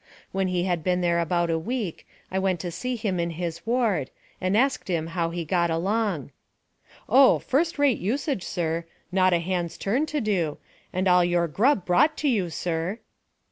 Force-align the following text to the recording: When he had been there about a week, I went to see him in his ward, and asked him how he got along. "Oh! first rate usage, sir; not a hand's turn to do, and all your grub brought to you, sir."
When 0.31 0.47
he 0.47 0.63
had 0.63 0.83
been 0.83 1.01
there 1.01 1.19
about 1.19 1.51
a 1.51 1.59
week, 1.59 2.07
I 2.31 2.39
went 2.39 2.59
to 2.61 2.71
see 2.71 2.95
him 2.95 3.19
in 3.19 3.29
his 3.29 3.67
ward, 3.67 4.09
and 4.41 4.57
asked 4.57 4.87
him 4.87 5.05
how 5.13 5.29
he 5.29 5.45
got 5.45 5.69
along. 5.69 6.31
"Oh! 7.07 7.37
first 7.37 7.77
rate 7.77 7.99
usage, 7.99 8.41
sir; 8.41 8.85
not 9.11 9.31
a 9.31 9.37
hand's 9.37 9.77
turn 9.77 10.07
to 10.07 10.19
do, 10.19 10.57
and 10.91 11.07
all 11.07 11.23
your 11.23 11.47
grub 11.47 11.85
brought 11.85 12.17
to 12.17 12.27
you, 12.27 12.49
sir." 12.49 12.97